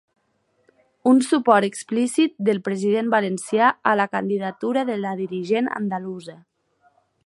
[1.11, 6.41] Un suport explícit del president valencià a la candidatura de la dirigent andalusa.